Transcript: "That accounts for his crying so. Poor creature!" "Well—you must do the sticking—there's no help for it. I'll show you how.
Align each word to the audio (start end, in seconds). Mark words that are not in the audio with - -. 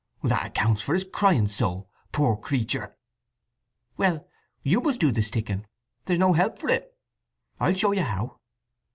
"That 0.23 0.47
accounts 0.47 0.81
for 0.81 0.95
his 0.95 1.03
crying 1.03 1.47
so. 1.47 1.87
Poor 2.11 2.35
creature!" 2.35 2.97
"Well—you 3.97 4.81
must 4.81 4.99
do 4.99 5.11
the 5.11 5.21
sticking—there's 5.21 6.17
no 6.17 6.33
help 6.33 6.57
for 6.57 6.69
it. 6.69 6.97
I'll 7.59 7.75
show 7.75 7.91
you 7.91 8.01
how. 8.01 8.39